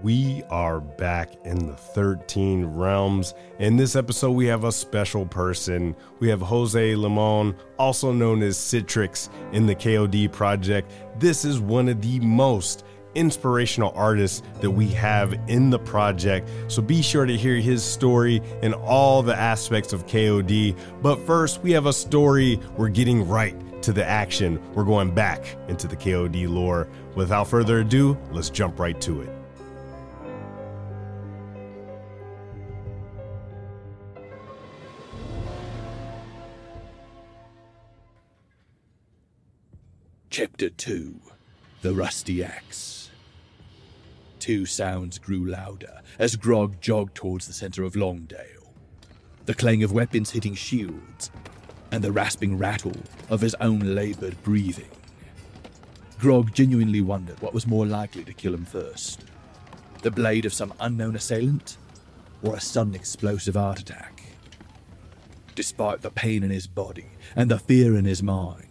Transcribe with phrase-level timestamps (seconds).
[0.00, 3.34] We are back in the 13 realms.
[3.58, 5.96] In this episode, we have a special person.
[6.20, 10.92] We have Jose Limon, also known as Citriks in the KOD project.
[11.18, 12.84] This is one of the most
[13.16, 16.48] inspirational artists that we have in the project.
[16.68, 20.76] So be sure to hear his story and all the aspects of KOD.
[21.02, 24.60] But first, we have a story we're getting right to the action.
[24.74, 26.86] We're going back into the KOD lore.
[27.16, 29.37] Without further ado, let's jump right to it.
[40.38, 41.18] Chapter 2
[41.82, 43.10] The Rusty Axe.
[44.38, 48.72] Two sounds grew louder as Grog jogged towards the center of Longdale.
[49.46, 51.32] The clang of weapons hitting shields,
[51.90, 52.94] and the rasping rattle
[53.28, 54.92] of his own labored breathing.
[56.20, 59.24] Grog genuinely wondered what was more likely to kill him first
[60.02, 61.78] the blade of some unknown assailant,
[62.44, 64.22] or a sudden explosive heart attack.
[65.56, 68.67] Despite the pain in his body and the fear in his mind,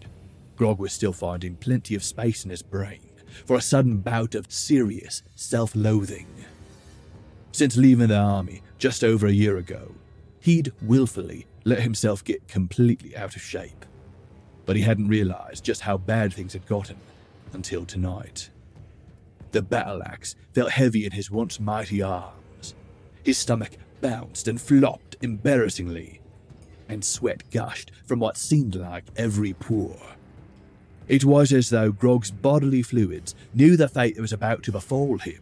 [0.58, 3.12] Grog was still finding plenty of space in his brain
[3.46, 6.28] for a sudden bout of serious self loathing.
[7.52, 9.94] Since leaving the army just over a year ago,
[10.40, 13.86] he'd willfully let himself get completely out of shape.
[14.66, 16.98] But he hadn't realized just how bad things had gotten
[17.54, 18.50] until tonight.
[19.52, 22.74] The battle axe felt heavy in his once mighty arms.
[23.24, 26.20] His stomach bounced and flopped embarrassingly,
[26.90, 30.17] and sweat gushed from what seemed like every pore.
[31.08, 35.18] It was as though Grog's bodily fluids knew the fate that was about to befall
[35.18, 35.42] him,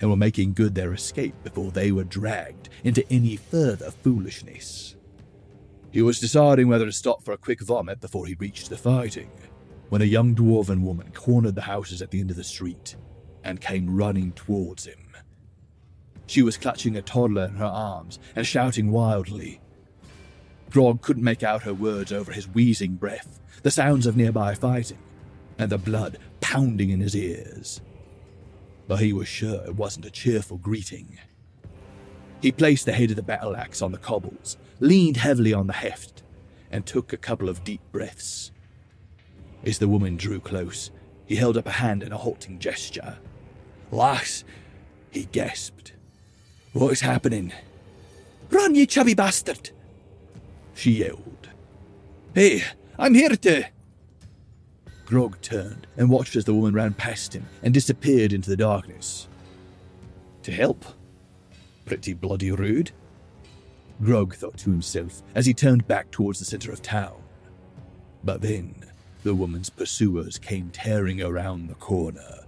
[0.00, 4.96] and were making good their escape before they were dragged into any further foolishness.
[5.90, 9.30] He was deciding whether to stop for a quick vomit before he reached the fighting,
[9.88, 12.96] when a young dwarven woman cornered the houses at the end of the street
[13.44, 14.98] and came running towards him.
[16.26, 19.60] She was clutching a toddler in her arms and shouting wildly.
[20.70, 24.98] Grog couldn't make out her words over his wheezing breath, the sounds of nearby fighting,
[25.58, 27.80] and the blood pounding in his ears.
[28.88, 31.18] But he was sure it wasn't a cheerful greeting.
[32.40, 35.72] He placed the head of the battle axe on the cobbles, leaned heavily on the
[35.72, 36.22] heft,
[36.70, 38.50] and took a couple of deep breaths.
[39.64, 40.90] As the woman drew close,
[41.24, 43.18] he held up a hand in a halting gesture.
[43.92, 44.42] Lass,
[45.10, 45.92] he gasped.
[46.72, 47.52] What is happening?
[48.50, 49.70] Run, ye chubby bastard!
[50.74, 51.48] She yelled.
[52.34, 52.64] Hey,
[52.98, 53.64] I'm here to.
[55.06, 59.28] Grog turned and watched as the woman ran past him and disappeared into the darkness.
[60.44, 60.84] To help?
[61.84, 62.90] Pretty bloody rude.
[64.02, 67.22] Grog thought to himself as he turned back towards the center of town.
[68.24, 68.74] But then,
[69.22, 72.44] the woman's pursuers came tearing around the corner,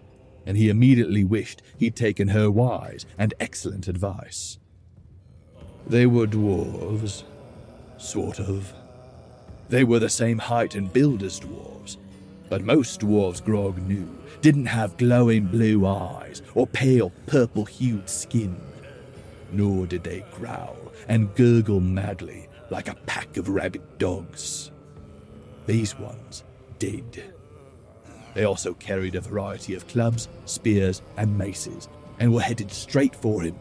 [0.47, 4.59] and he immediately wished he'd taken her wise and excellent advice.
[5.87, 7.25] They were dwarves,
[7.99, 8.73] sort of.
[9.69, 11.97] They were the same height and build as dwarves,
[12.49, 14.09] but most dwarves Grog knew
[14.41, 18.57] didn't have glowing blue eyes or pale purple hued skin,
[19.53, 20.77] nor did they growl
[21.09, 24.71] and gurgle madly like a pack of rabid dogs.
[25.67, 26.45] These ones
[26.79, 27.33] did.
[28.35, 31.89] They also carried a variety of clubs, spears, and maces,
[32.19, 33.57] and were headed straight for him.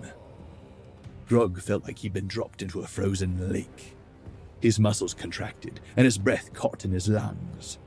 [1.27, 3.95] Grog felt like he'd been dropped into a frozen lake.
[4.63, 7.79] His muscles contracted, and his breath caught in his lungs.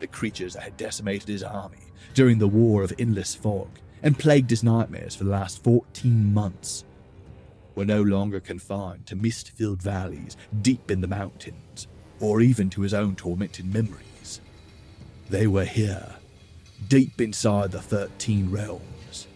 [0.00, 3.68] The creatures that had decimated his army during the War of Endless Fog
[4.02, 6.82] and plagued his nightmares for the last 14 months
[7.76, 11.86] were no longer confined to mist filled valleys deep in the mountains,
[12.18, 14.40] or even to his own tormented memories.
[15.30, 16.16] They were here,
[16.88, 19.28] deep inside the 13 realms.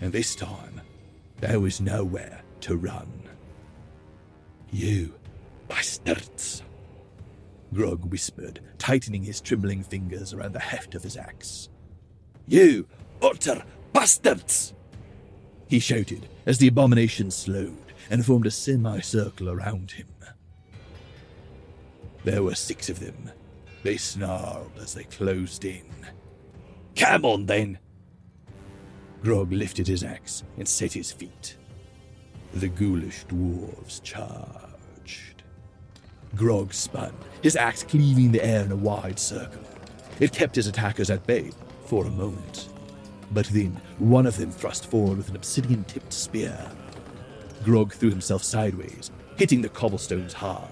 [0.00, 0.80] And this time,
[1.38, 3.12] there was nowhere to run.
[4.72, 5.14] You
[5.68, 6.62] bastards,
[7.72, 11.68] Grog whispered, tightening his trembling fingers around the heft of his axe.
[12.46, 12.86] You
[13.20, 14.74] utter bastards!
[15.66, 20.08] He shouted as the abomination slowed and formed a semicircle around him.
[22.22, 23.30] There were six of them.
[23.82, 25.84] They snarled as they closed in.
[26.96, 27.78] Come on, then!
[29.22, 31.56] Grog lifted his axe and set his feet.
[32.54, 34.63] The ghoulish dwarves charged.
[36.34, 39.62] Grog spun, his axe cleaving the air in a wide circle.
[40.20, 41.50] It kept his attackers at bay
[41.86, 42.68] for a moment.
[43.30, 46.58] But then one of them thrust forward with an obsidian tipped spear.
[47.64, 50.70] Grog threw himself sideways, hitting the cobblestones hard.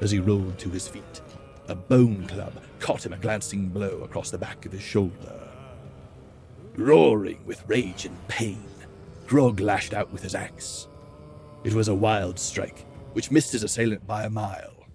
[0.00, 1.20] As he rolled to his feet,
[1.66, 5.48] a bone club caught him a glancing blow across the back of his shoulder.
[6.76, 8.64] Roaring with rage and pain,
[9.26, 10.88] Grog lashed out with his axe.
[11.64, 14.86] It was a wild strike, which missed his assailant by a mile.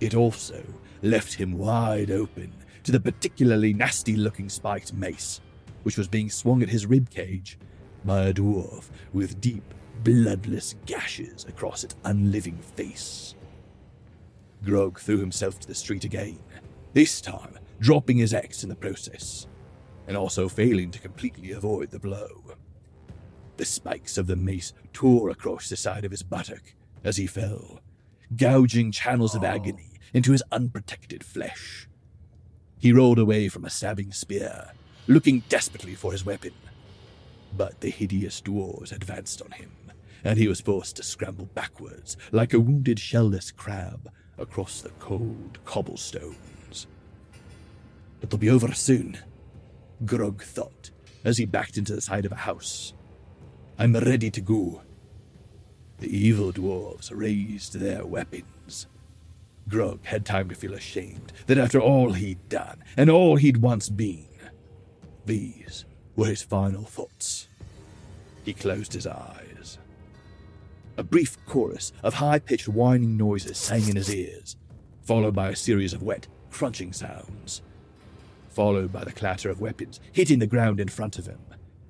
[0.00, 0.62] It also
[1.02, 2.52] left him wide open
[2.84, 5.40] to the particularly nasty looking spiked mace,
[5.82, 7.58] which was being swung at his rib cage
[8.04, 13.34] by a dwarf with deep, bloodless gashes across its unliving face.
[14.64, 16.38] Grog threw himself to the street again,
[16.92, 19.46] this time dropping his axe in the process,
[20.06, 22.42] and also failing to completely avoid the blow.
[23.56, 27.80] The spikes of the mace tore across the side of his buttock as he fell,
[28.36, 31.88] gouging channels of agony into his unprotected flesh.
[32.78, 34.72] He rolled away from a stabbing spear,
[35.06, 36.52] looking desperately for his weapon.
[37.56, 39.70] But the hideous dwarves advanced on him,
[40.24, 45.58] and he was forced to scramble backwards like a wounded shellless crab across the cold
[45.64, 46.86] cobblestones.
[48.22, 49.18] It'll be over soon,
[50.04, 50.90] Grog thought
[51.24, 52.94] as he backed into the side of a house.
[53.78, 54.82] I'm ready to go.
[56.02, 58.88] The evil dwarves raised their weapons.
[59.68, 63.88] Grog had time to feel ashamed that after all he'd done and all he'd once
[63.88, 64.26] been,
[65.26, 65.84] these
[66.16, 67.46] were his final thoughts.
[68.44, 69.78] He closed his eyes.
[70.96, 74.56] A brief chorus of high pitched whining noises sang in his ears,
[75.02, 77.62] followed by a series of wet, crunching sounds,
[78.48, 81.38] followed by the clatter of weapons hitting the ground in front of him,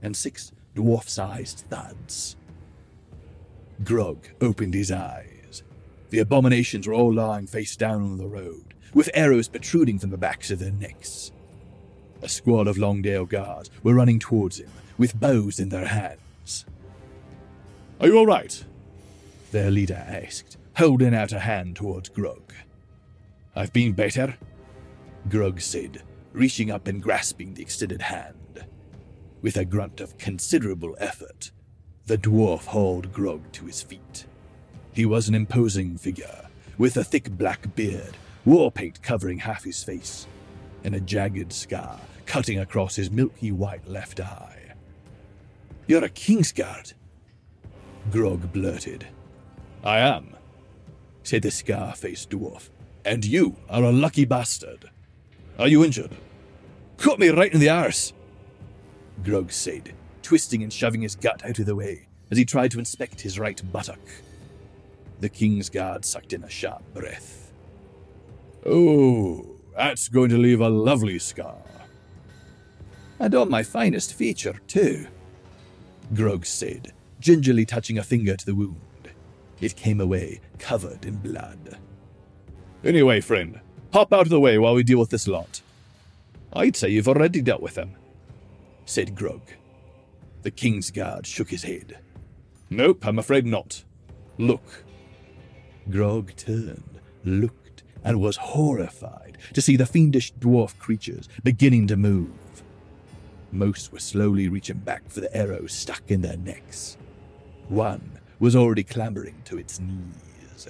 [0.03, 2.37] and six dwarf sized thuds.
[3.84, 5.62] Grog opened his eyes.
[6.11, 10.19] The abominations were all lying face down on the road, with arrows protruding from the
[10.19, 11.32] backs of their necks.
[12.20, 16.67] A squad of Longdale guards were running towards him, with bows in their hands.
[18.00, 18.64] Are you all right?
[19.50, 22.52] Their leader asked, holding out a hand towards Grog.
[23.56, 24.37] I've been better,
[25.29, 26.02] Grog said,
[26.32, 28.67] reaching up and grasping the extended hand.
[29.40, 31.50] With a grunt of considerable effort,
[32.07, 34.27] the dwarf hauled Grog to his feet.
[34.93, 39.83] He was an imposing figure, with a thick black beard, war paint covering half his
[39.85, 40.27] face,
[40.85, 44.75] and a jagged scar cutting across his milky white left eye.
[45.87, 46.95] You're a Kingsguard,
[48.11, 49.07] Grog blurted.
[49.85, 50.37] I am,
[51.23, 52.71] said the scar faced dwarf,
[53.05, 54.91] and you are a lucky bastard.
[55.59, 56.13] Are you injured?
[56.97, 58.13] Cut me right in the arse,
[59.23, 62.79] Grog said, twisting and shoving his gut out of the way as he tried to
[62.79, 64.01] inspect his right buttock.
[65.21, 67.53] The King's Guard sucked in a sharp breath.
[68.65, 71.63] Oh, that's going to leave a lovely scar.
[73.19, 75.07] And on my finest feature, too,
[76.15, 78.77] Grog said, gingerly touching a finger to the wound.
[79.61, 81.79] It came away covered in blood.
[82.85, 83.61] Anyway, friend,
[83.93, 85.63] hop out of the way while we deal with this lot.
[86.53, 87.95] I'd say you've already dealt with them,
[88.87, 89.43] said Grog.
[90.43, 91.99] The King's Guard shook his head.
[92.69, 93.85] Nope, I'm afraid not.
[94.39, 94.85] Look.
[95.91, 102.31] Grog turned, looked, and was horrified to see the fiendish dwarf creatures beginning to move.
[103.50, 106.97] Most were slowly reaching back for the arrows stuck in their necks.
[107.69, 110.69] One was already clambering to its knees.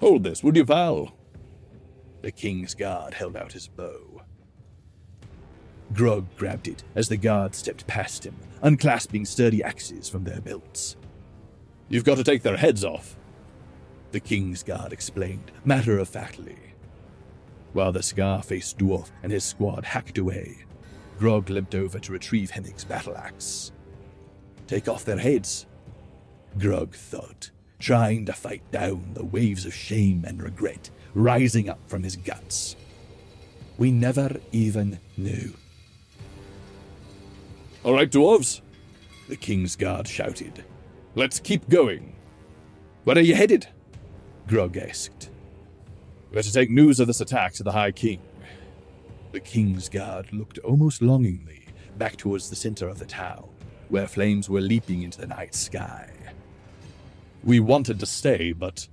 [0.00, 1.14] Hold this, would you, Val?
[2.22, 4.11] The King's Guard held out his bow.
[5.94, 10.96] Grog grabbed it as the guard stepped past him, unclasping sturdy axes from their belts.
[11.88, 13.16] You've got to take their heads off,
[14.12, 16.56] the King's Guard explained, matter of factly.
[17.72, 20.64] While the scar faced dwarf and his squad hacked away,
[21.18, 23.72] Grog limped over to retrieve Hemmig's battle axe.
[24.66, 25.66] Take off their heads,
[26.58, 32.02] Grog thought, trying to fight down the waves of shame and regret rising up from
[32.02, 32.76] his guts.
[33.78, 35.54] We never even knew.
[37.84, 38.60] All right, dwarves,
[39.28, 40.64] the King's Guard shouted.
[41.16, 42.14] Let's keep going.
[43.02, 43.66] Where are you headed?
[44.46, 45.30] Grog asked.
[46.30, 48.20] We're to take news of this attack to the High King.
[49.32, 51.66] The King's Guard looked almost longingly
[51.98, 53.48] back towards the center of the town,
[53.88, 56.08] where flames were leaping into the night sky.
[57.42, 58.86] We wanted to stay, but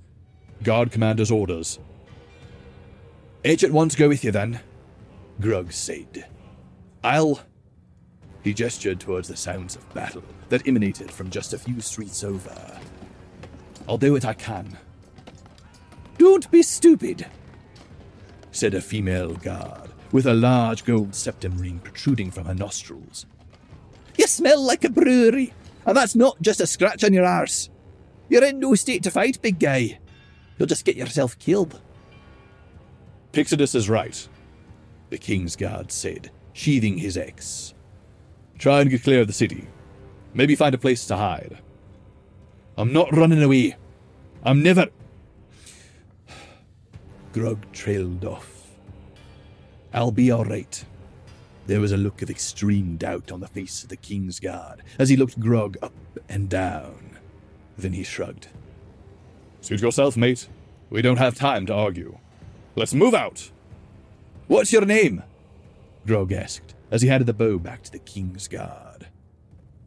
[0.63, 1.77] Guard Commander's orders.
[3.45, 4.59] Agent to go with you then,
[5.39, 6.25] Grog said.
[7.03, 7.39] I'll.
[8.43, 12.79] He gestured towards the sounds of battle that emanated from just a few streets over.
[13.87, 14.77] I'll do what I can.
[16.17, 17.25] Don't be stupid,
[18.51, 23.25] said a female guard with a large gold septum ring protruding from her nostrils.
[24.17, 25.53] You smell like a brewery,
[25.85, 27.69] and that's not just a scratch on your arse.
[28.27, 29.99] You're in no state to fight, big guy.
[30.57, 31.79] You'll just get yourself killed.
[33.31, 34.27] Pixidus is right,
[35.09, 37.73] the King's Guard said, sheathing his axe.
[38.59, 39.67] Try and get clear of the city.
[40.33, 41.59] Maybe find a place to hide.
[42.77, 43.77] I'm not running away.
[44.43, 44.89] I'm never.
[47.31, 48.67] Grog trailed off.
[49.93, 50.83] I'll be all right.
[51.67, 55.07] There was a look of extreme doubt on the face of the King's Guard as
[55.07, 55.93] he looked Grog up
[56.27, 57.17] and down.
[57.77, 58.47] Then he shrugged.
[59.61, 60.49] Suit yourself, mate.
[60.89, 62.17] We don't have time to argue.
[62.75, 63.51] Let's move out.
[64.47, 65.23] What's your name?
[66.05, 69.07] Grog asked as he handed the bow back to the King's Guard.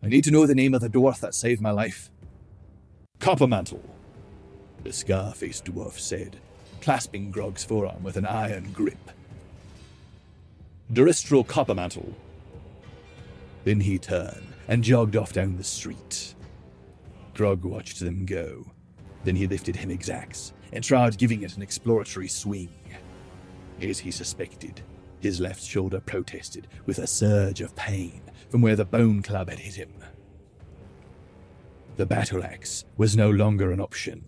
[0.02, 2.10] I need to know the name of the dwarf that saved my life.
[3.20, 3.82] Coppermantle,
[4.82, 6.38] the scar faced dwarf said,
[6.80, 9.10] clasping Grog's forearm with an iron grip.
[10.92, 12.12] Duristral Coppermantle.
[13.64, 16.34] Then he turned and jogged off down the street.
[17.34, 18.66] Grog watched them go.
[19.24, 22.70] Then he lifted Hemmig's axe and tried giving it an exploratory swing.
[23.80, 24.82] As he suspected,
[25.22, 29.60] his left shoulder protested with a surge of pain from where the bone club had
[29.60, 29.92] hit him.
[31.96, 34.24] The battle axe was no longer an option.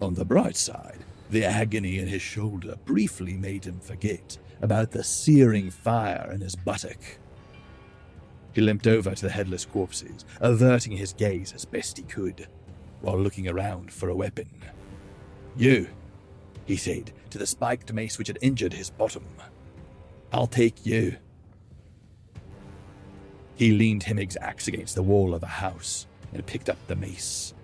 [0.00, 5.04] On the bright side, the agony in his shoulder briefly made him forget about the
[5.04, 7.00] searing fire in his buttock.
[8.52, 12.48] He limped over to the headless corpses, averting his gaze as best he could,
[13.00, 14.48] while looking around for a weapon.
[15.56, 15.88] You,
[16.64, 19.24] he said to the spiked mace which had injured his bottom.
[20.32, 21.16] I'll take you.
[23.56, 27.54] He leaned Hemmig's axe against the wall of the house and picked up the mace.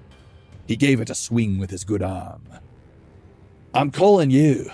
[0.67, 2.43] He gave it a swing with his good arm.
[3.75, 4.71] I'm calling you,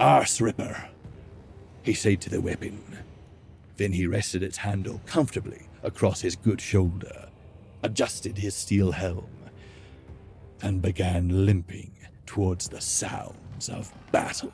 [0.00, 0.88] Arse Ripper,
[1.82, 2.82] he said to the weapon.
[3.76, 7.28] Then he rested its handle comfortably across his good shoulder,
[7.82, 9.28] adjusted his steel helm,
[10.62, 11.92] and began limping
[12.24, 14.52] towards the sounds of battle.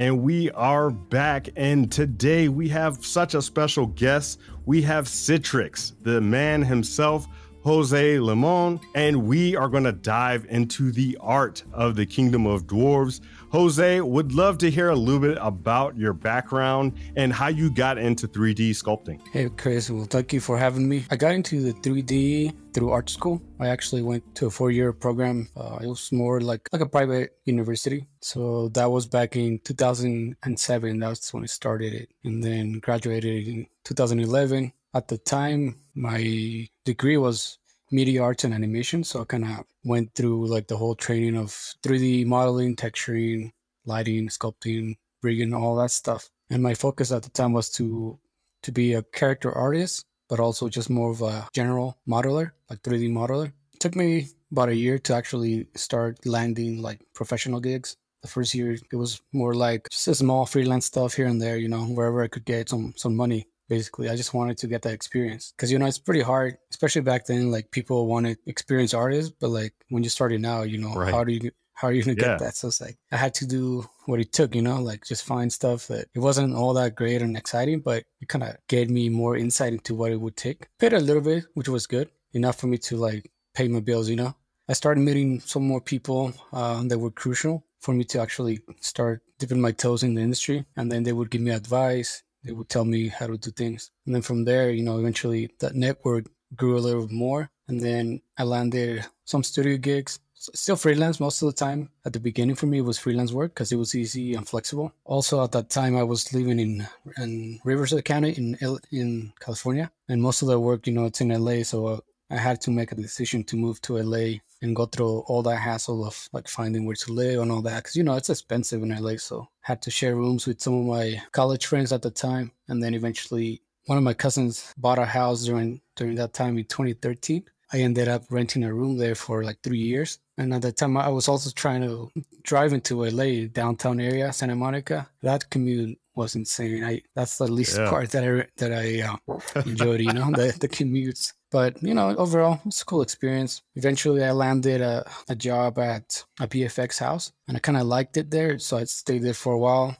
[0.00, 1.50] And we are back.
[1.56, 4.40] And today we have such a special guest.
[4.64, 7.28] We have Citriks, the man himself,
[7.64, 12.66] Jose Limon, and we are going to dive into the art of the Kingdom of
[12.66, 13.20] Dwarves.
[13.50, 17.98] Jose, would love to hear a little bit about your background and how you got
[17.98, 19.20] into 3D sculpting.
[19.32, 19.90] Hey, Chris.
[19.90, 21.04] Well, thank you for having me.
[21.10, 23.42] I got into the 3D through art school.
[23.58, 25.48] I actually went to a four-year program.
[25.56, 28.06] Uh, it was more like like a private university.
[28.22, 30.98] So that was back in 2007.
[31.00, 34.72] That's when I started it, and then graduated in 2011.
[34.94, 37.58] At the time, my degree was
[37.90, 41.50] media arts and animation, so I kind of went through like the whole training of
[41.82, 43.50] 3D modeling, texturing,
[43.84, 46.28] lighting, sculpting, rigging, all that stuff.
[46.50, 48.18] And my focus at the time was to
[48.62, 53.10] to be a character artist, but also just more of a general modeler, like 3D
[53.10, 53.52] modeler.
[53.72, 57.96] It took me about a year to actually start landing like professional gigs.
[58.22, 61.68] The first year it was more like just small freelance stuff here and there, you
[61.68, 64.06] know, wherever I could get some some money basically.
[64.10, 65.44] I just wanted to get that experience.
[65.56, 69.48] Because you know it's pretty hard especially back then like people wanted experienced artists but
[69.60, 71.14] like when you're starting out you know Right.
[71.14, 72.30] how do you how are you gonna Yeah.
[72.36, 72.54] get that?
[72.56, 73.64] So it's like i had to do
[74.08, 77.20] what it took you know like just find stuff that it wasn't all that great
[77.22, 80.60] and exciting but it kind of gave me more insight into what it would take.
[80.82, 82.08] Paid a little bit which was good
[82.38, 83.22] enough for me to like
[83.56, 84.32] pay my bills you know?
[84.70, 86.20] I started meeting some more people
[86.52, 90.58] uh, that were crucial for me to actually start dipping my toes in the industry
[90.76, 93.90] and then they would give me advice they would tell me how to do things.
[94.06, 97.50] And then from there, you know, eventually that network grew a little more.
[97.68, 101.90] And then I landed some studio gigs, still freelance most of the time.
[102.04, 104.92] At the beginning for me, it was freelance work because it was easy and flexible.
[105.04, 106.86] Also, at that time, I was living in,
[107.18, 108.56] in Riverside County in,
[108.90, 109.90] in California.
[110.08, 111.62] And most of the work, you know, it's in LA.
[111.62, 115.20] So uh, I had to make a decision to move to LA and go through
[115.20, 118.14] all that hassle of like finding where to live and all that because you know
[118.14, 119.16] it's expensive in LA.
[119.16, 122.82] So had to share rooms with some of my college friends at the time, and
[122.82, 127.44] then eventually one of my cousins bought a house during during that time in 2013.
[127.72, 130.96] I ended up renting a room there for like three years, and at that time
[130.96, 132.10] I was also trying to
[132.42, 135.08] drive into LA downtown area, Santa Monica.
[135.22, 136.84] That commute was insane.
[136.90, 137.90] I that's the least Yeah.
[137.90, 139.16] part that I that I uh,
[139.70, 140.00] enjoyed.
[140.00, 141.32] You know, the the commutes.
[141.50, 143.52] But you know, overall, it's a cool experience.
[143.74, 144.96] Eventually, I landed a,
[145.28, 148.84] a job at a VFX house, and I kind of liked it there, so I
[148.84, 149.96] stayed there for a while.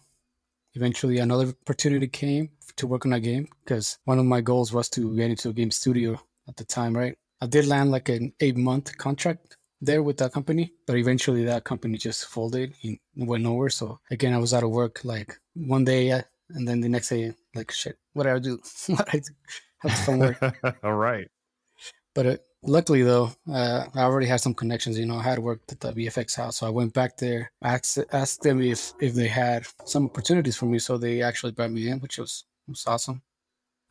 [0.74, 4.88] Eventually, another opportunity came to work on a game because one of my goals was
[4.90, 6.96] to get into a game studio at the time.
[6.96, 11.44] Right, I did land like an eight month contract there with that company, but eventually
[11.44, 13.70] that company just folded and went nowhere.
[13.70, 17.08] So again, I was out of work like one day, uh, and then the next
[17.08, 18.58] day, like shit, what did I do?
[18.86, 19.34] what did I do?
[19.78, 20.38] Have some work
[20.84, 21.28] All right.
[22.14, 24.98] but uh, Luckily, though, uh, I already had some connections.
[24.98, 27.98] You know, I had worked at the VFX house, so I went back there, asked,
[28.12, 30.78] asked them if if they had some opportunities for me.
[30.78, 33.22] So they actually brought me in, which was was awesome.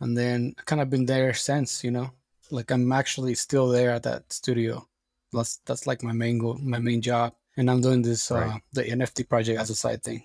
[0.01, 1.83] And then I kind of been there since.
[1.83, 2.11] You know,
[2.51, 4.87] like I'm actually still there at that studio.
[5.33, 8.55] That's that's like my main goal, my main job, and I'm doing this right.
[8.55, 10.23] uh, the NFT project as a side thing.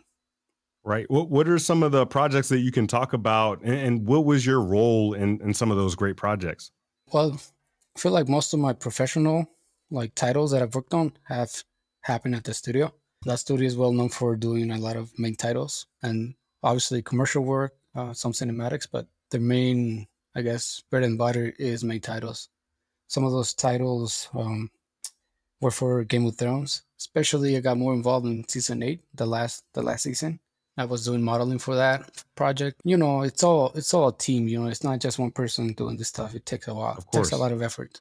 [0.83, 1.11] Right.
[1.11, 4.25] What What are some of the projects that you can talk about, and, and what
[4.25, 6.71] was your role in in some of those great projects?
[7.13, 7.41] Well,
[7.97, 9.47] I feel like most of my professional
[9.91, 11.65] like titles that I've worked on have
[12.03, 12.93] happened at the studio.
[13.25, 17.45] That studio is well known for doing a lot of main titles and obviously commercial
[17.45, 22.49] work, uh, some cinematics, but the main, I guess, bread and butter is main titles.
[23.07, 24.71] Some of those titles um,
[25.65, 26.83] were for Game of Thrones.
[26.99, 30.39] Especially, I got more involved in season eight, the last the last season.
[30.77, 32.81] I was doing modeling for that project.
[32.85, 34.47] You know, it's all it's all a team.
[34.47, 36.35] You know, it's not just one person doing this stuff.
[36.35, 36.73] It takes a.
[36.99, 38.01] It takes a lot of effort.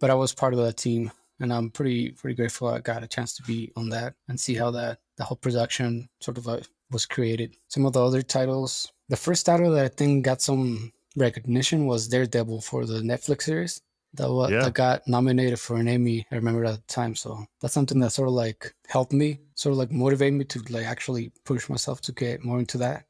[0.00, 3.08] But I was part of that team, and I'm pretty pretty grateful I got a
[3.08, 6.60] chance to be on that and see how that the whole production sort of uh,
[6.90, 7.56] was created.
[7.68, 8.92] Some of the other titles.
[9.08, 13.80] The first title that I think got some recognition was Daredevil for the Netflix series
[14.14, 14.62] that what yeah.
[14.62, 16.26] that got nominated for an Emmy.
[16.30, 19.72] I remember at the time, so that's something that sort of like helped me, sort
[19.72, 23.06] of like motivate me to like actually push myself to get more into that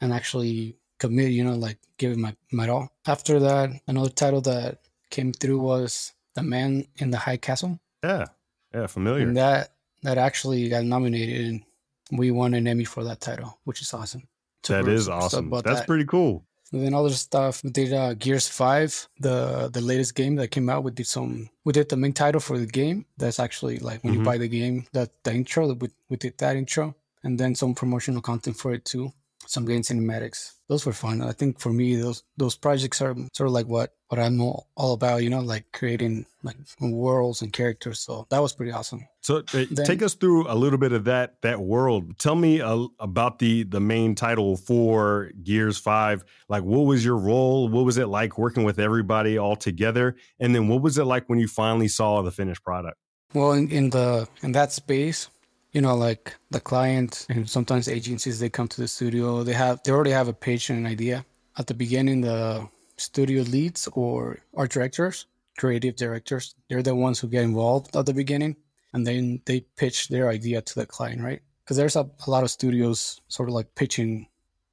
[0.00, 1.30] and actually commit.
[1.30, 2.90] You know, like give it my my all.
[3.06, 4.80] After that, another title that
[5.10, 7.78] came through was The Man in the High Castle.
[8.02, 8.26] Yeah,
[8.74, 9.26] yeah, familiar.
[9.26, 11.64] And that that actually got nominated, and
[12.10, 14.24] we won an Emmy for that title, which is awesome.
[14.68, 15.50] That is awesome.
[15.50, 15.86] That's that.
[15.86, 16.44] pretty cool.
[16.72, 20.70] And then other stuff, we did uh, Gears Five, the the latest game that came
[20.70, 20.84] out.
[20.84, 23.04] We did some, we did the main title for the game.
[23.18, 24.22] That's actually like when mm-hmm.
[24.22, 25.74] you buy the game, that the intro.
[25.74, 29.12] We we did that intro, and then some promotional content for it too
[29.46, 30.52] some game cinematics.
[30.68, 31.22] Those were fun.
[31.22, 34.68] I think for me, those those projects are sort of like what what I'm all,
[34.76, 35.22] all about.
[35.22, 38.00] You know, like creating like worlds and characters.
[38.00, 39.06] So that was pretty awesome.
[39.20, 42.18] So uh, then, take us through a little bit of that that world.
[42.18, 46.24] Tell me uh, about the the main title for Gears Five.
[46.48, 47.68] Like, what was your role?
[47.68, 50.16] What was it like working with everybody all together?
[50.40, 52.98] And then, what was it like when you finally saw the finished product?
[53.34, 55.28] Well, in, in the in that space,
[55.72, 59.82] you know like the client and sometimes agencies they come to the studio they have
[59.82, 61.24] they already have a pitch and an idea.
[61.58, 65.26] At the beginning the studio leads or art directors
[65.58, 68.56] creative directors they're the ones who get involved at the beginning
[68.94, 71.42] and then they pitch their idea to the client right?
[71.64, 74.26] Because there's a, a lot of studios sort of like pitching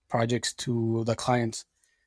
[0.09, 1.65] projects to the clients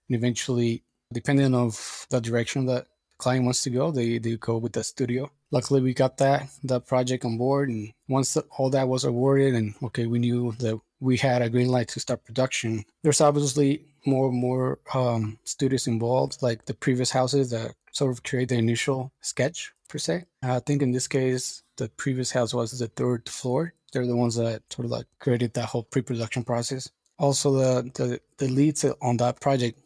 [0.09, 1.71] and eventually depending on
[2.11, 2.87] the direction that
[3.23, 5.31] client wants to go they, they go with the studio.
[5.51, 9.75] Luckily we got that that project on board and once all that was awarded and
[9.87, 13.71] okay we knew that we had a green light to start production there's obviously
[14.07, 18.57] more and more um, studios involved like the previs houses that sort of create the
[18.57, 20.25] initial sketch per se.
[20.43, 23.75] I think in this case the previs house was the third floor.
[23.93, 26.91] They're the ones that sort of like created that whole pre-production process.
[27.19, 29.79] Also the the, the leads on that project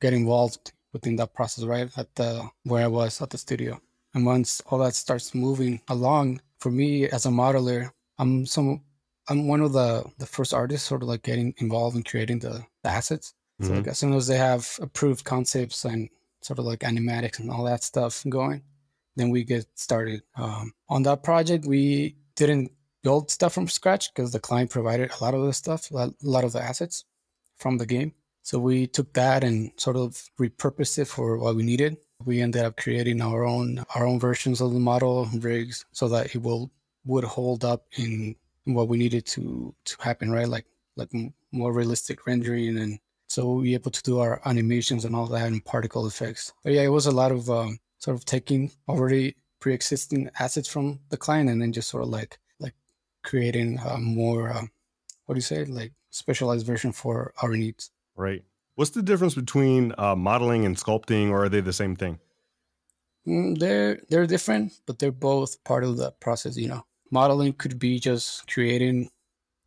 [0.00, 3.80] get involved within that process right at the where i was at the studio
[4.14, 8.82] and once all that starts moving along, for me as a modeler, I'm some
[9.28, 12.64] I'm one of the the first artists sort of like getting involved in creating the,
[12.82, 13.34] the assets.
[13.60, 13.68] Mm-hmm.
[13.68, 16.08] So like as soon as they have approved concepts and
[16.42, 18.62] sort of like animatics and all that stuff going,
[19.16, 20.22] then we get started.
[20.36, 22.70] Um, on that project, we didn't
[23.02, 26.44] build stuff from scratch because the client provided a lot of the stuff, a lot
[26.44, 27.04] of the assets
[27.56, 28.12] from the game.
[28.42, 31.96] So we took that and sort of repurposed it for what we needed.
[32.24, 36.34] We ended up creating our own our own versions of the model rigs so that
[36.34, 36.70] it will
[37.04, 40.48] would hold up in what we needed to to happen right?
[40.48, 41.10] Like like
[41.52, 45.46] more realistic rendering and so we were able to do our animations and all that
[45.48, 46.52] and particle effects.
[46.64, 51.00] But yeah it was a lot of um, sort of taking already pre-existing assets from
[51.10, 52.74] the client and then just sort of like like
[53.22, 54.70] creating a more um,
[55.26, 55.64] what do you say?
[55.64, 58.44] Like specialized version for our needs right
[58.74, 62.18] What's the difference between uh, modeling and sculpting, or are they the same thing?
[63.26, 66.56] Mm, they're they're different, but they're both part of the process.
[66.56, 69.10] You know, modeling could be just creating,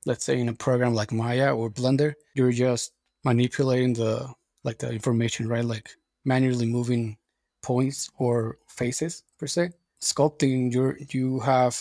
[0.05, 4.91] let's say, in a program like Maya or Blender, you're just manipulating the like the
[4.91, 5.65] information, right?
[5.65, 5.91] Like
[6.25, 7.17] manually moving
[7.61, 9.69] points or faces per se.
[10.01, 11.77] Sculpting, you're you have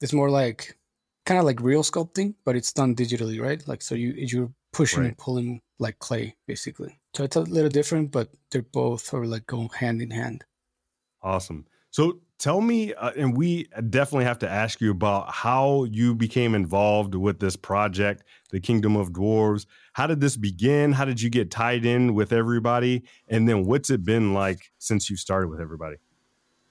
[0.00, 0.76] it's more like
[1.24, 3.66] kind of like real sculpting, but it's done digitally, right?
[3.68, 5.08] Like so you you're pushing right.
[5.08, 7.00] and pulling like clay, basically.
[7.14, 10.44] So it's a little different, but they're both sort of like go hand in hand.
[11.22, 11.66] Awesome.
[11.90, 16.54] So tell me, uh, and we definitely have to ask you about how you became
[16.54, 19.66] involved with this project, the Kingdom of Dwarves.
[19.94, 20.92] How did this begin?
[20.92, 23.04] How did you get tied in with everybody?
[23.28, 25.96] And then what's it been like since you started with everybody?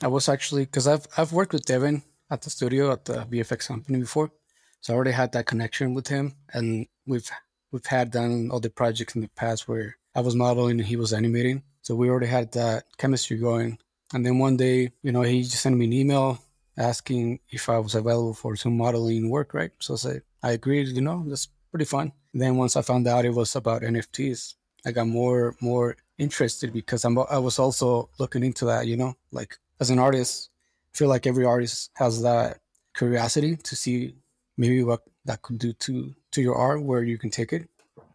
[0.02, 3.67] I was actually because I've I've worked with Devin at the studio at the VFX
[3.67, 4.32] company before,
[4.80, 7.30] so I already had that connection with him, and we've
[7.71, 11.13] we've had done other projects in the past where I was modeling and he was
[11.13, 13.77] animating, so we already had that chemistry going.
[14.13, 16.39] And then one day, you know, he just sent me an email
[16.77, 19.71] asking if I was available for some modeling work, right?
[19.80, 20.88] So I said I agreed.
[20.89, 22.12] You know, that's pretty fun.
[22.34, 26.71] And then once I found out it was about NFTs, I got more more interested
[26.73, 28.88] because I'm I was also looking into that.
[28.88, 30.49] You know, like as an artist,
[30.93, 32.60] I feel like every artist has that
[32.95, 34.15] curiosity to see
[34.58, 37.67] maybe what that could do to to your art, where you can take it.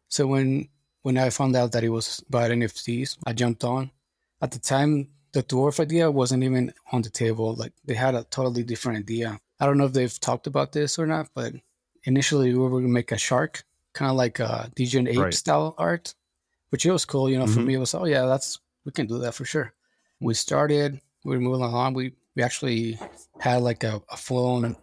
[0.08, 0.68] So when
[1.02, 3.90] when I found out that it was about NFTs, I jumped on.
[4.40, 7.54] At the time, the dwarf idea wasn't even on the table.
[7.56, 9.40] Like they had a totally different idea.
[9.58, 11.54] I don't know if they've talked about this or not, but
[12.04, 15.18] initially we were going to make a shark, kind of like a DJ and Ape
[15.18, 15.34] right.
[15.34, 16.14] style art,
[16.70, 17.28] which it was cool.
[17.28, 17.54] You know, mm-hmm.
[17.54, 19.72] for me, it was, oh, yeah, that's, we can do that for sure.
[20.20, 21.94] We started, we were moving along.
[21.94, 22.98] We, we actually
[23.40, 24.76] had like a, a full on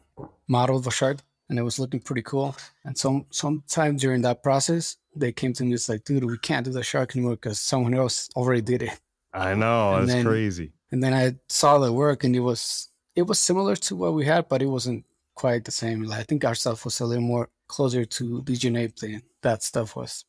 [0.47, 2.55] model of a shark and it was looking pretty cool.
[2.85, 6.65] And some sometime during that process, they came to me it's like, dude, we can't
[6.65, 8.99] do the shark anymore because someone else already did it.
[9.33, 10.71] I know and that's then, crazy.
[10.91, 14.25] And then I saw the work, and it was it was similar to what we
[14.25, 16.03] had, but it wasn't quite the same.
[16.03, 19.63] Like, I think our stuff was a little more closer to DJ Ape than that
[19.63, 20.25] stuff was.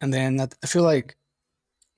[0.00, 1.16] And then I feel like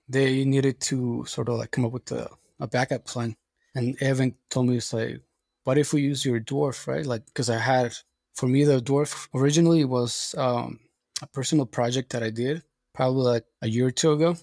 [0.08, 3.36] they needed to sort of like come up with a, a backup plan.
[3.74, 5.20] And Evan told me, it's like,
[5.64, 7.06] what if we use your dwarf, right?
[7.06, 7.94] Like, because I had,
[8.34, 10.80] for me, the dwarf originally was um,
[11.22, 12.62] a personal project that I did
[12.94, 14.36] probably like a year or two ago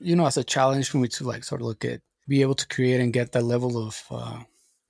[0.00, 2.54] you know, as a challenge for me to like sort of look at, be able
[2.54, 4.40] to create and get that level of uh,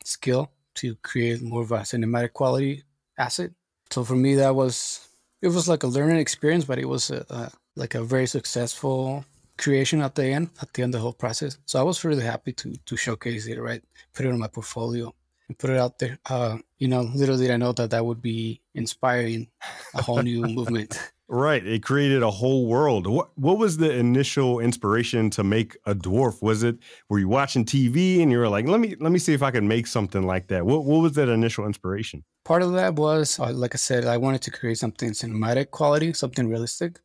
[0.05, 2.83] skill to create more of a cinematic quality
[3.19, 3.51] asset.
[3.91, 5.09] So for me, that was,
[5.41, 9.25] it was like a learning experience, but it was a, a, like a very successful
[9.57, 11.59] creation at the end, at the end of the whole process.
[11.65, 13.83] So I was really happy to to showcase it, right?
[14.13, 15.15] Put it on my portfolio
[15.49, 16.19] and put it out there.
[16.29, 19.49] Uh, you know, little did I know that that would be inspiring
[19.95, 20.99] a whole new movement.
[21.31, 21.65] Right.
[21.67, 23.07] It created a whole world.
[23.07, 26.41] What what was the initial inspiration to make a dwarf?
[26.41, 26.79] Was it
[27.11, 29.51] were you watching TV and you were like, let me let me see if I
[29.51, 30.65] can make something like that?
[30.65, 32.25] What what was that initial inspiration?
[32.47, 36.15] Part of that was uh, like I said, I wanted to create something cinematic quality,
[36.15, 36.99] something realistic.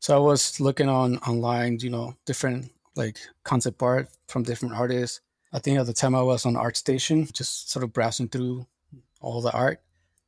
[0.00, 5.22] So I was looking on online, you know, different like concept art from different artists.
[5.52, 8.66] I think at the time I was on ArtStation, just sort of browsing through
[9.20, 9.80] all the art.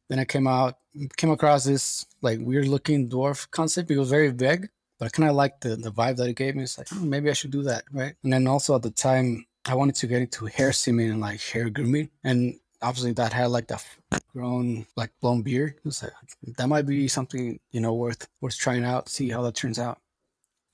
[0.08, 0.78] Then I came out
[1.16, 3.90] came across this like weird looking dwarf concept.
[3.90, 6.54] It was very vague, but I kind of liked the, the vibe that it gave
[6.54, 6.64] me.
[6.64, 8.14] It's like, oh, maybe I should do that, right?
[8.22, 11.40] And then also at the time, I wanted to get into hair simming and like
[11.40, 12.10] hair grooming.
[12.24, 13.82] And obviously that had like the
[14.32, 15.74] grown, like blown beard.
[15.76, 16.12] It was like,
[16.56, 19.98] that might be something, you know, worth, worth trying out, see how that turns out.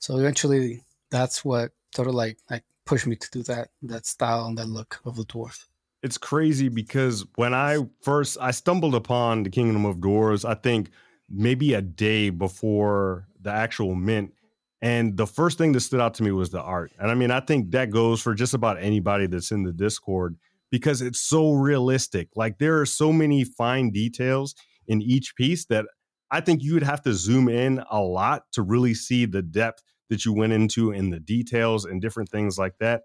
[0.01, 4.47] So eventually that's what sort of like, like pushed me to do that, that style
[4.47, 5.67] and that look of the dwarf
[6.03, 10.91] it's crazy because when I first I stumbled upon the Kingdom of Dwarves, I think
[11.29, 14.33] maybe a day before the actual mint.
[14.81, 16.93] And the first thing that stood out to me was the art.
[16.99, 20.37] And I mean, I think that goes for just about anybody that's in the Discord
[20.71, 22.29] because it's so realistic.
[22.37, 24.55] Like there are so many fine details
[24.87, 25.85] in each piece that
[26.31, 29.83] I think you would have to zoom in a lot to really see the depth
[30.09, 33.03] that you went into in the details and different things like that.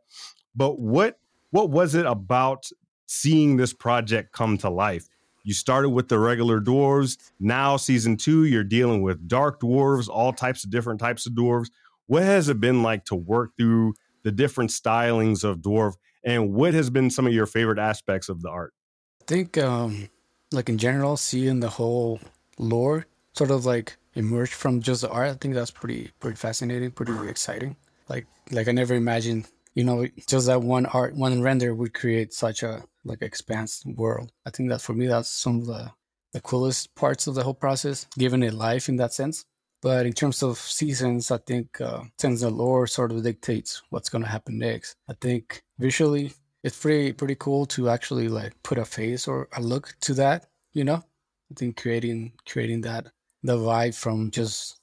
[0.56, 1.20] But what
[1.52, 2.70] what was it about
[3.14, 5.08] seeing this project come to life.
[5.44, 7.18] You started with the regular dwarves.
[7.40, 11.70] Now, season two, you're dealing with dark dwarves, all types of different types of dwarves.
[12.08, 15.94] What has it been like to work through the different stylings of dwarf?
[16.24, 18.74] And what has been some of your favorite aspects of the art?
[19.22, 20.10] I think, um,
[20.52, 22.20] like in general, seeing the whole
[22.58, 26.92] lore sort of like emerge from just the art, I think that's pretty pretty fascinating,
[26.92, 27.76] pretty exciting.
[28.10, 32.34] Like like I never imagined, you know, just that one art, one render would create
[32.34, 34.32] such a like expanse world.
[34.46, 35.92] I think that for me, that's some of the,
[36.34, 39.46] the coolest parts of the whole process, giving it life in that sense.
[39.82, 44.10] But in terms of seasons, I think uh, since the lore sort of dictates what's
[44.10, 46.32] going to happen next, I think visually
[46.64, 50.48] it's pretty pretty cool to actually like put a face or a look to that.
[50.72, 53.08] You know, I think creating creating that
[53.44, 54.80] the vibe from just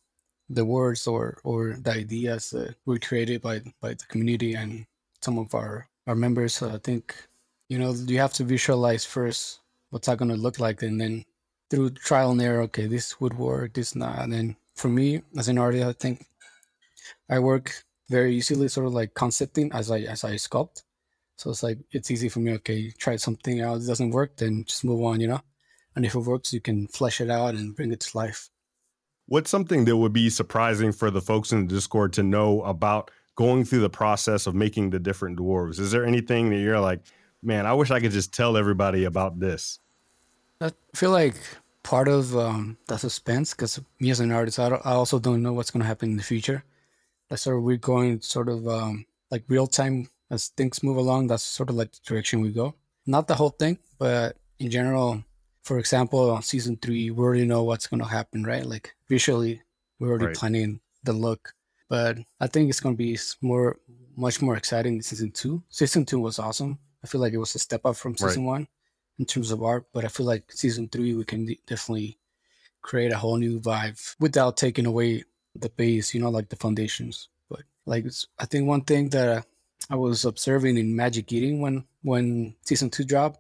[0.48, 4.84] the words or or the ideas that were created by by the community and
[5.22, 6.54] some of our our members.
[6.54, 7.14] So I think
[7.68, 11.24] you know you have to visualize first what's that going to look like and then
[11.70, 14.18] through trial and error okay this would work this not.
[14.18, 16.24] And then for me as an artist i think
[17.28, 20.82] i work very easily sort of like concepting as i as i sculpt.
[21.36, 24.64] So it's like it's easy for me okay try something out it doesn't work then
[24.66, 25.40] just move on you know
[26.00, 28.48] and if it works you can flesh it out and bring it to life
[29.26, 33.10] what's something that would be surprising for the folks in the discord to know about
[33.36, 37.00] going through the process of making the different dwarves is there anything that you're like
[37.42, 39.78] man, I wish I could just tell everybody about this.
[40.60, 41.36] I feel like
[41.82, 45.52] part of um, the suspense, because me as an artist, I, I also don't know
[45.52, 46.64] what's going to happen in the future.
[47.28, 51.28] That's sort of, we're going sort of um, like real time as things move along.
[51.28, 52.74] That's sort of like the direction we go.
[53.06, 55.24] Not the whole thing, but in general,
[55.70, 58.66] for example, on season three, we already know what's going to happen, right?
[58.66, 59.62] Like visually,
[60.00, 60.34] we're already right.
[60.34, 61.54] planning the look.
[61.88, 63.78] But I think it's going to be more,
[64.16, 65.62] much more exciting in season two.
[65.68, 66.80] Season two was awesome.
[67.04, 68.50] I feel like it was a step up from season right.
[68.50, 68.68] one
[69.20, 72.18] in terms of art, but I feel like season three we can definitely
[72.82, 75.22] create a whole new vibe without taking away
[75.54, 77.28] the base, you know, like the foundations.
[77.48, 78.06] But like
[78.40, 79.42] I think one thing that uh,
[79.88, 83.38] I was observing in Magic Eden when when season two dropped,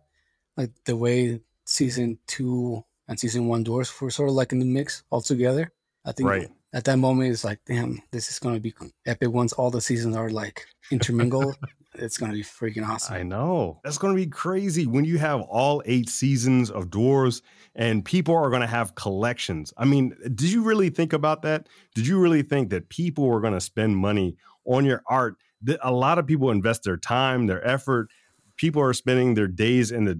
[0.56, 4.64] like the way season two and season one doors were sort of like in the
[4.64, 5.72] mix all together.
[6.04, 6.48] I think right.
[6.72, 8.74] at that moment it's like, damn, this is gonna be
[9.06, 11.56] epic once all the seasons are like intermingled
[11.94, 13.14] it's going to be freaking awesome.
[13.14, 13.80] I know.
[13.84, 17.42] That's going to be crazy when you have all eight seasons of Doors
[17.74, 19.72] and people are going to have collections.
[19.76, 21.68] I mean, did you really think about that?
[21.94, 25.36] Did you really think that people were going to spend money on your art?
[25.82, 28.08] A lot of people invest their time, their effort.
[28.56, 30.14] People are spending their days in the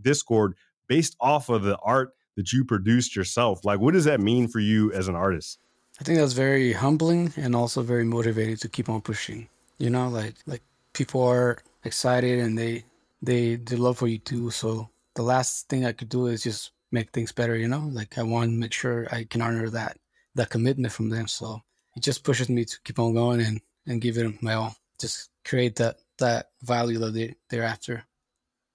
[0.00, 0.54] Discord
[0.88, 3.64] based off of the art that you produced yourself.
[3.64, 5.58] Like, what does that mean for you as an artist?
[6.00, 9.48] I think that's very humbling and also very motivating to keep on pushing.
[9.78, 12.84] You know, like like people are excited and they
[13.22, 14.50] they they love what you do.
[14.50, 17.56] So the last thing I could do is just make things better.
[17.56, 19.98] You know, like I want to make sure I can honor that
[20.34, 21.26] that commitment from them.
[21.28, 21.62] So
[21.96, 24.76] it just pushes me to keep on going and and give it my all.
[25.00, 28.04] Just create that that value that they they're after.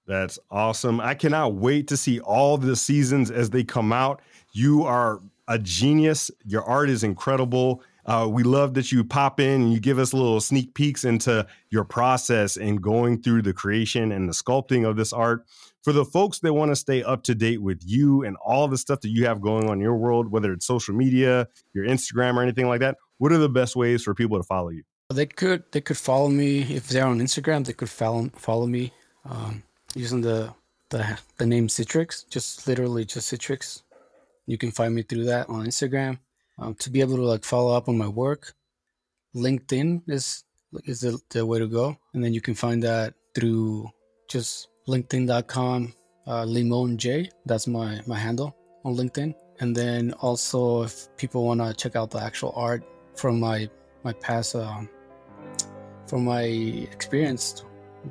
[0.07, 0.99] That's awesome.
[0.99, 4.21] I cannot wait to see all the seasons as they come out.
[4.53, 6.31] You are a genius.
[6.45, 7.83] Your art is incredible.
[8.05, 11.45] Uh, we love that you pop in and you give us little sneak peeks into
[11.69, 15.45] your process and going through the creation and the sculpting of this art.
[15.83, 18.77] For the folks that want to stay up to date with you and all the
[18.77, 22.35] stuff that you have going on in your world, whether it's social media, your Instagram,
[22.35, 24.83] or anything like that, what are the best ways for people to follow you?
[25.13, 27.65] They could they could follow me if they're on Instagram.
[27.65, 28.93] They could follow follow me
[29.25, 29.63] um,
[29.95, 30.53] using the
[30.89, 33.83] the the name Citriks, just literally just Citriks.
[34.45, 36.19] You can find me through that on Instagram
[36.59, 38.53] um, to be able to like follow up on my work.
[39.35, 40.43] LinkedIn is
[40.85, 43.89] is the, the way to go, and then you can find that through
[44.29, 45.93] just LinkedIn.com.
[46.27, 49.33] Uh, Limon J, that's my my handle on LinkedIn.
[49.59, 52.83] And then also, if people want to check out the actual art
[53.15, 53.69] from my
[54.03, 54.89] my past, um,
[56.07, 57.63] from my experience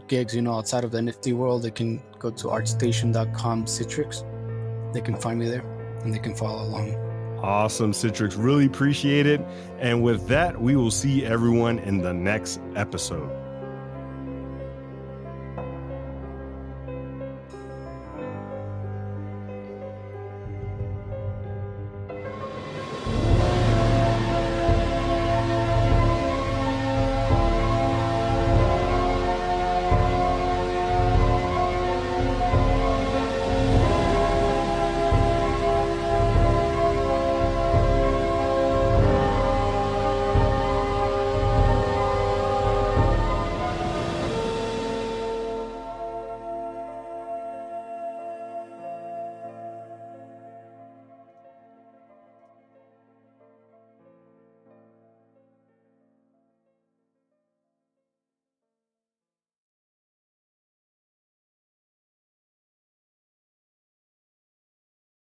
[0.09, 4.25] gigs, you know, outside of the NFT world, they can go to artstation.com Citriks.
[4.93, 5.65] They can find me there
[6.03, 6.95] and they can follow along.
[7.43, 8.37] Awesome, Citriks.
[8.37, 9.41] Really appreciate it.
[9.79, 13.31] And with that, we will see everyone in the next episode.